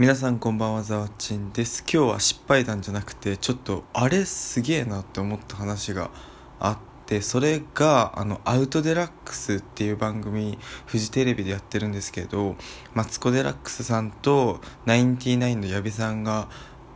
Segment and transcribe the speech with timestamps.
[0.00, 1.82] 皆さんこんばんはざわちんです。
[1.82, 6.10] 今日は失敗談じゃなくてちょっとあれすげえなって思った話が
[6.58, 12.56] あってそれがあのアウトデラックスっていう番組フジテレビでやってるんですけど
[12.94, 16.48] マツコ・デラックスさんとナインティナインの矢部さんが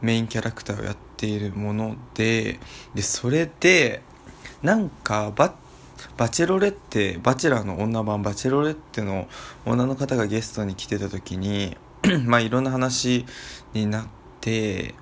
[0.00, 2.60] メインキャラクターをやっているもので
[2.94, 4.00] でそれで
[4.62, 5.56] なんかバ
[6.16, 9.26] バチェロレッテバチェラーの女版バチェロレッテの
[9.66, 11.76] 女の方がゲストに来てた時に
[12.26, 13.24] まあいろんな話
[13.74, 14.06] になっ
[14.40, 14.94] て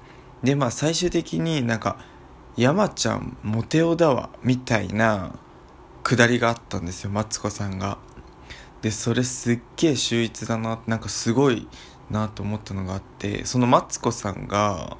[0.43, 1.99] でまあ最終的になんか
[2.57, 5.33] 山ちゃんモテオだわみたいな
[6.03, 7.99] くだりがあったんですよマツコさんが。
[8.83, 11.69] でそれすっげえ秀逸だななんかすごい
[12.11, 14.97] なと思ったのがあってそのマツコさんが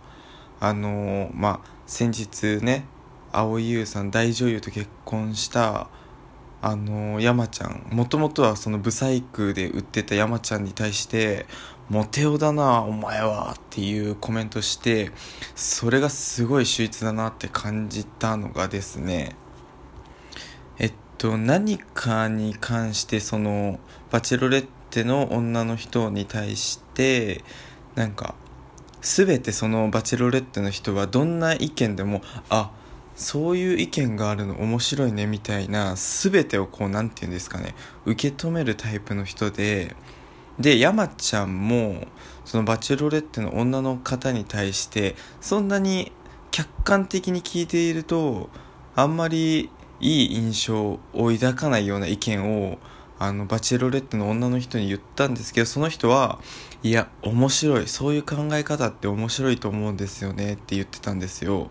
[0.61, 2.85] あのー、まあ先日ね
[3.33, 5.89] 蒼井優さん大女優と結婚した
[6.63, 7.87] あの山ちゃん。
[7.91, 11.47] もともとはそのブサイクで売ってた山ちゃんに対して
[11.89, 15.11] 「モテオだなお前は」っていうコメントして
[15.57, 19.35] それがすごい秀逸だなって感じたのがですね
[20.79, 27.43] えっと何かに関してそのバチェロレッテの女の人に対して
[27.95, 28.35] なんか
[29.01, 32.71] 全てそのバチェロレッテの人はどんな意見でもあ
[33.21, 37.75] そういう意見があるの面白いねみたいな全てをこう何て言うんですかね
[38.07, 39.95] 受け止めるタイプの人で
[40.59, 42.07] で山ちゃんも
[42.47, 46.13] そのバチェロレッテの女の方に対してそんなに
[46.51, 48.49] 客観的に聞いていると
[48.97, 49.69] あんまり
[50.01, 52.79] いい印象を抱かないような意見を
[53.19, 56.39] あのバチェロレッテの女の人に言ったんですけどその人は
[56.83, 61.69] いや面白いそういう考え方って面白いと思うんですよねって言ってたんですよ。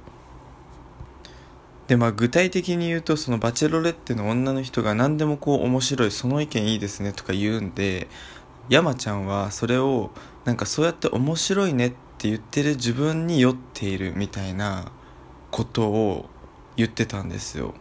[1.89, 8.07] でまあ具体的に言うとそのバチェロレッテの女の人が何でもこう面白いその意見いいですねとか言うんで
[8.69, 10.11] 山ちゃんはそれを
[10.45, 14.91] なんかそうやって面白いねって言ってる自分に酔っているみたいな
[15.49, 16.29] ことを
[16.75, 17.73] 言ってたんですよ。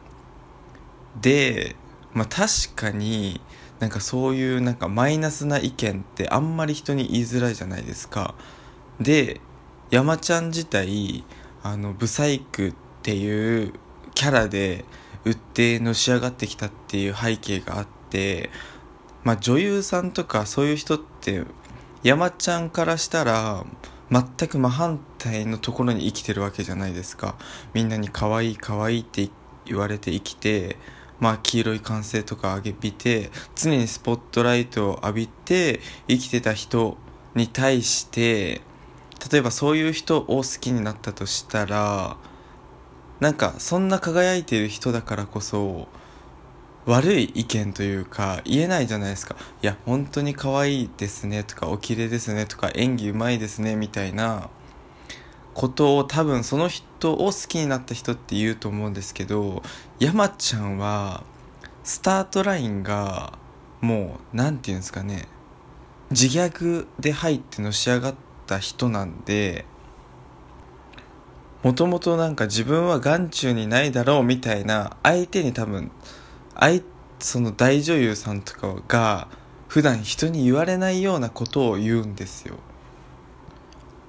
[1.20, 1.76] で
[2.14, 3.42] まあ確かに
[3.78, 8.34] なんかそういうなんかマイナスな意見ってあんまり人に言いづらいじゃないですか。
[8.98, 9.42] で
[9.90, 11.24] 山ちゃん自体
[11.62, 13.74] あのブサイクっていう
[14.18, 14.84] キャラで
[15.24, 18.50] 売ってのし上がってきたっていう背景があって
[19.22, 21.44] まあ女優さんとかそういう人って
[22.02, 23.64] 山ちゃんからしたら
[24.10, 27.36] 全く真反対のところに生きてるわけじゃないですか。
[27.74, 29.30] みんなに可愛い可愛いって
[29.66, 30.78] 言われて生きて
[31.20, 35.78] まあ黄色い歓声とか上げびて常にスポットライトを浴びて
[36.08, 36.96] 生きてた人
[37.36, 38.62] に対して
[39.30, 42.16] 例えばそういう人を好きになったとしたら
[43.20, 45.88] なんかそんな輝いてる人だからこそ
[46.86, 49.36] 悪い意見というか言えないじゃないですか。
[49.62, 54.48] いや本当に可愛いですねとかお綺麗ですねとか演技うまいですねみたいな
[55.52, 59.62] ことを多分その人を好きになった人って言うと思うんですけど
[59.98, 61.24] 山ちゃんは
[61.82, 63.32] スタートラインが
[63.80, 65.26] もう何て言うんですかね
[66.10, 68.14] 自虐で入ってのし上がっ
[68.46, 69.66] た人なんで
[71.68, 75.90] もともとなんか自分は眼中にないだろうみたいな相手に多分
[76.58, 76.80] 相
[77.18, 79.28] その大女優さんとかが
[79.66, 82.54] 普段人に言われないようなことを言うんですよ。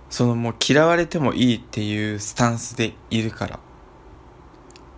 [0.10, 3.60] そのもう嫌われてもいいっていうスタンスでいるから。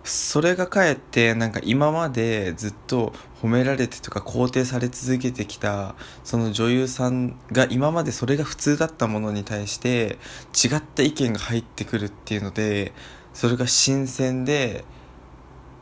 [0.04, 10.18] それがかえってなんか今までずっと褒められてとか肯定され続けてきたその女優さんが今までそれが普通だったものに対して
[10.52, 12.92] 違った意見が入ってくるっていうので
[13.32, 14.84] それが新鮮で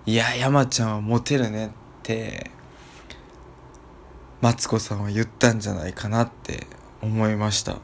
[0.05, 1.71] いや山ちゃんはモテるねっ
[2.03, 2.51] て
[4.41, 6.67] マツコさんは言ったんじゃないかなって
[7.03, 7.77] 思いました。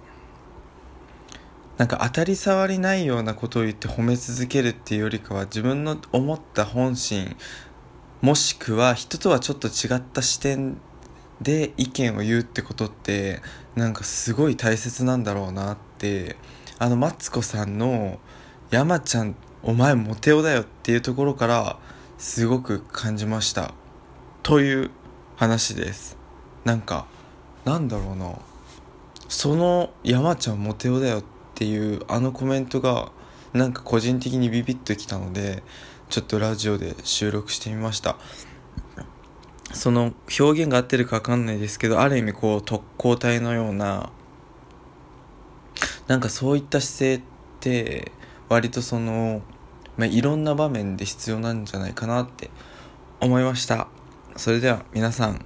[1.78, 7.36] なんか当たり障りないようなことを言って褒め続けるっていうよりかは自分の思った本心
[8.22, 10.78] もしくは人とはちょっと違った視点
[11.42, 13.42] で意見を言うってことって
[13.74, 16.36] なんかすごい大切なんだろうなって
[16.78, 18.20] あのマツコさんの
[18.70, 21.78] 「山ちゃんお前モテオだよ」っていうところから
[22.16, 23.74] すごく感じました。
[24.42, 24.90] という
[25.36, 26.16] 話です。
[26.64, 27.06] なんか
[27.66, 28.32] なんだろうな。
[29.28, 33.10] その「山ちゃんモテオだよ」ってっていうあのコメントが
[33.54, 35.62] なんか個人的にビビッときたので
[36.10, 38.16] ちょっとラジオで収録してみました。
[39.72, 44.10] その表現が合ってるか分かんないですけどある意味こう特攻隊のような
[46.06, 47.20] なんかそういった姿勢っ
[47.60, 48.12] て
[48.48, 49.40] 割とその、
[49.96, 52.50] まあ、いろんな場面で必要なんじゃないかなって
[53.20, 53.88] 思いました。
[54.36, 55.44] それでは皆さん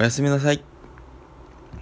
[0.00, 0.71] おやすみなさい。